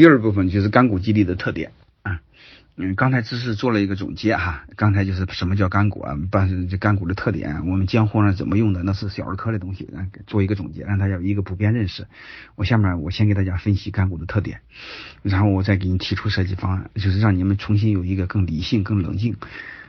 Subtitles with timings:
[0.00, 2.22] 第二部分就是干股激励的特点啊，
[2.76, 9.86] 嗯，刚才只是做了一个总结哈，刚才就是什么叫干股啊，把这干股的特点，我们江湖上怎么用的，那是小儿科的东西，
[10.26, 12.06] 做一个总结，让大家有一个普遍认识。
[12.54, 14.62] 我下面我先给大家分析干股的特点，
[15.22, 19.36] 然后我再给你提出设计方案，就是让你们重新有一个更理性、更冷静，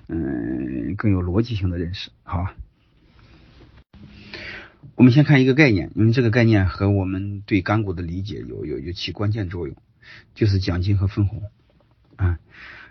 [0.09, 2.53] 嗯，更有逻辑性的认识，好吧？
[4.95, 9.77] 我们先看一个概念，因为这个概念和我们对干股的理解有有有起关键作用。
[10.35, 11.43] 就是奖金和分红，
[12.15, 12.39] 啊，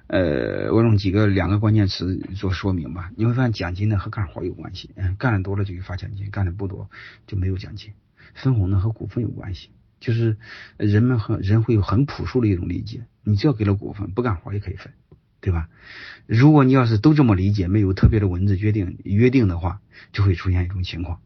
[0.07, 3.11] 呃，我用几个两个关键词做说明吧。
[3.17, 6.91] 你会发现奖金呢和干活有关系，嗯，干的多了就给发奖金，干的不多
[7.27, 7.93] 就没有奖金。
[8.35, 10.37] 分红呢和股份有关系，就是
[10.77, 14.93] 人们和人会有很朴素的一种理解，你只要给了股份，不干活也可以分，
[15.41, 15.69] 对吧？
[16.27, 19.81] 如果你要是都这么理解，没有特别的文字约定约定的话，
[20.13, 21.21] 就会出现一种情况，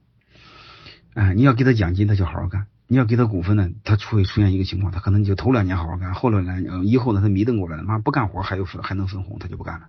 [1.14, 2.66] 啊，你要给他奖金，他就好好干。
[2.86, 9.88] 你要给他股份呢，他出会出现一个情况，他可能就头两年好好干，后两年以后呢，他迷瞪过来了，妈不干活还有分还能分红，他就不干了。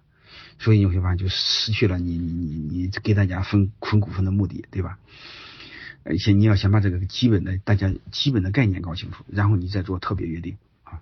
[0.60, 4.98] 所以你会发现就失去了你你你你给大家分分股份的目的，对吧？
[6.04, 11.02] 而且你要先把这个基本的大家基本的概念搞清楚，然后你再做特别约定啊。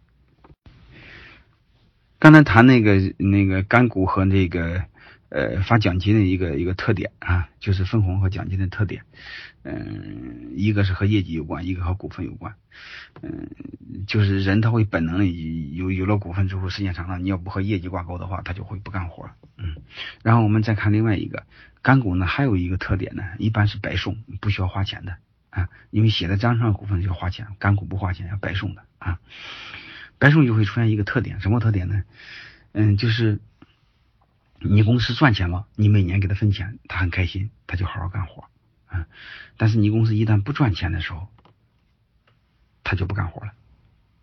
[2.17, 4.85] 刚才谈那个那个干股和那个。
[5.33, 9.01] 呃，发奖金的一个一个特点啊，就是分红和奖金的特点。
[9.63, 12.53] 嗯，一个是和业绩有关，一个和股份有关。
[13.23, 13.47] 嗯，
[14.05, 19.31] 就是人他会本能的有有了股份之后，时间长了，你要不和业绩挂钩的话，他就会不干活。
[19.57, 19.77] 嗯，
[20.21, 21.47] 然后我们再看另外一个
[21.81, 25.17] 干股呢，还有一个特点呢，一般是白送，不需要花钱的
[25.49, 29.19] 啊，因为写在章上股份就要花钱，干股不花钱，要白送的啊。
[30.19, 32.03] 白送就会出现一个特点，什么特点呢？
[32.73, 33.39] 嗯，就是。
[34.63, 38.49] 你公司赚钱了，你每年给他分钱，他很开心，他就好好干活，
[38.85, 39.07] 啊。
[39.57, 41.27] 但是你公司一旦不赚钱的时候，
[42.83, 43.53] 他就不干活了，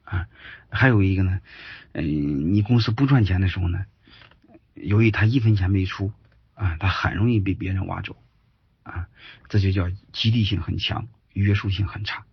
[0.05, 0.27] 啊。
[0.71, 1.41] 还有一个呢，
[1.93, 3.85] 嗯，你公司不赚钱的时候呢，
[4.75, 6.13] 由于他一分钱没出，
[6.55, 8.17] 啊，他很容易被别人挖走，
[8.83, 9.09] 啊，
[9.49, 12.25] 这就叫激励性很强，约束性很差。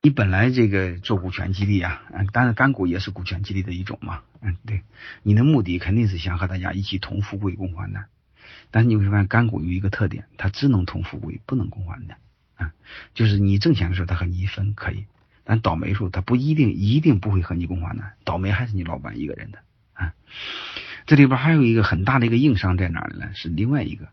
[0.00, 4.82] 你本来这个做股权激励啊，嗯，当然干股也是股权激励的一种嘛，嗯，对，
[5.22, 8.06] 你的目的肯定是想和大家一起同富贵共患难，
[8.70, 12.16] 但是你会发现干股有一个特点，它只能同富贵，不能共患难，
[12.56, 12.72] 啊，
[13.14, 15.04] 就是你挣钱的时候他和你一分可以，
[15.44, 19.58] 但倒霉时候他不一定一定不会和你共患难，倒霉还是你老板一个人的，
[19.94, 20.14] 啊，
[21.06, 23.32] 这里边还有一个很大的一个硬伤在哪儿呢？
[23.34, 24.08] 是另外一个。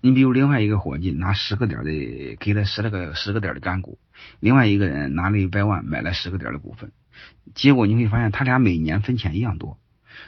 [0.00, 3.98] 你比如另外一个伙计拿十个点的给了十来个十个点的干股，
[4.40, 6.92] 另外一个人拿了一百万买了十个点的股份，
[7.54, 9.78] 结果你会发现他俩每年分钱一样多，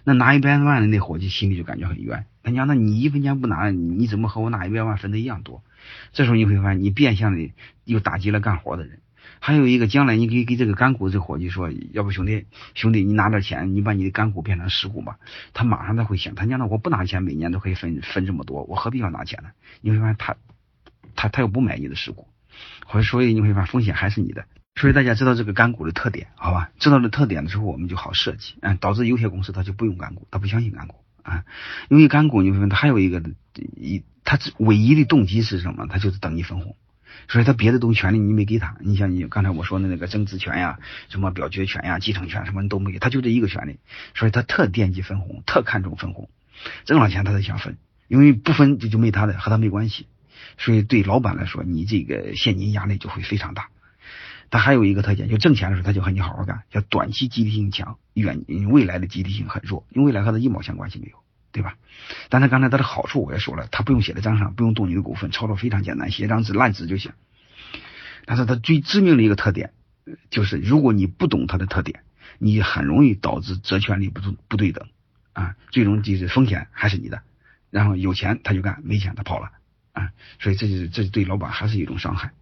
[0.04, 5.62] 那拿一百万的那伙计心里就感觉很冤，他娘那你一分钱不拿，你怎么和我拿一百万分的一样多？
[6.12, 7.50] 这时候你会发现你变相的
[7.84, 9.00] 又打击了干活的人。
[9.40, 15.18] 还有一个，将来你可以给这个干股这伙计说，要不兄弟，兄弟你拿点钱，你把你的干股变成实股吧。
[15.52, 19.50] 他马上他会想，他讲的我不拿钱，每年都可以分分这么多，我何必要拿钱呢？
[19.80, 20.36] 你会发现他，
[21.14, 22.28] 他他又不买你的实股，
[22.86, 24.46] 或者所以你会发现风险还是你的。
[24.74, 26.70] 所以大家知道这个干股的特点，好吧？
[26.78, 31.44] 知道了特点的时候，我们就好设计，嗯，导致有些公司他就不用干股，他不相信干股啊，
[31.88, 33.22] 因为干股你会发现他还有一个
[33.76, 35.86] 一，他唯一的动机是什么？
[35.86, 36.76] 他就是等你分红。
[37.28, 40.78] 所以他别的东西权利你没给他，你像你刚才我说的那个增值权呀、
[41.08, 43.78] 什么表决权呀、继承权什么都没给他，就这一个权利，
[44.14, 46.28] 所以他特惦记分红，特看重分红，
[46.84, 47.76] 挣了钱他才想分，
[48.08, 50.06] 因为不分就就没他的，和他没关系。
[50.58, 53.68] 所以对老板来说，你这个现金压力就会非常大。
[54.48, 61.16] 他还有一个特点，就挣钱的时候他就和你好好干，叫短期激励性强，远未来的激励性很弱，因为未来和他一毛钱关系没有。
[61.56, 61.78] 对吧？
[62.28, 67.12] 但他刚才他的好处我也说了，他不用写在账上，不用动你的股份，操作非常简单，写张纸烂纸就行。
[68.26, 69.72] 但是他最致命的一个特点，
[70.28, 72.00] 就是如果你不懂他的特点，
[72.38, 74.86] 你很容易导致责权利不不对等
[75.32, 77.22] 啊，最终就是风险还是你的，
[77.70, 79.52] 然后有钱他就干，没钱他跑了
[79.92, 82.32] 啊，所以这就是这对老板还是一种伤害。